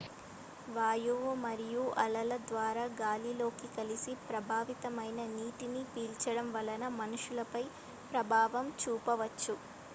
వాయువు 0.67 1.31
మరియు 1.41 1.83
అలల 2.03 2.37
ద్వారా 2.45 2.85
గాలిలోకి 3.01 3.67
కలిసి 3.75 4.13
ప్రభావితమైన 4.25 5.27
నీటిని 5.35 5.83
పీల్చడం 5.93 6.49
వలన 6.51 6.87
మనుషులపై 6.99 7.65
ప్రభావం 8.11 8.67
చూపవచ్చు 8.81 9.55